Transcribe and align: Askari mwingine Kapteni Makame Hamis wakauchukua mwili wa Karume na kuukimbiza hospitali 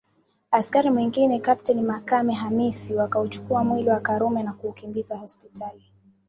Askari 0.51 0.89
mwingine 0.89 1.39
Kapteni 1.39 1.81
Makame 1.81 2.33
Hamis 2.33 2.91
wakauchukua 2.91 3.63
mwili 3.63 3.89
wa 3.89 3.99
Karume 3.99 4.43
na 4.43 4.53
kuukimbiza 4.53 5.17
hospitali 5.17 5.81